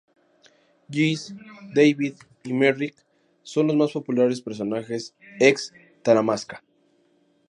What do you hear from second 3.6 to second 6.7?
los más populares personajes ex-Talamasca.